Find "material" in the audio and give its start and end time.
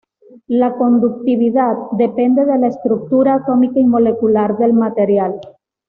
4.73-5.39